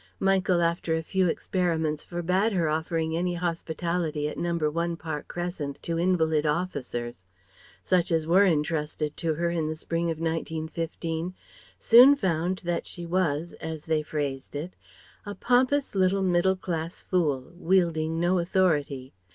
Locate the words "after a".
0.63-1.03